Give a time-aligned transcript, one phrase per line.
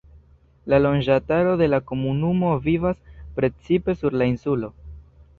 [0.73, 3.03] La loĝantaro de la komunumo vivas
[3.35, 4.71] precipe sur la insulo.